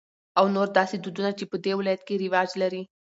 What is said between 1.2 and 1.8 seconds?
چې په د